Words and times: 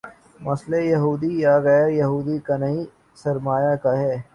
مسئلہ 0.41 0.75
یہودی 0.75 1.39
یا 1.39 1.57
غیر 1.59 1.87
یہودی 1.89 2.39
کا 2.39 2.57
نہیں، 2.57 2.83
سرمائے 3.15 3.77
کا 3.83 3.97
ہے۔ 3.97 4.21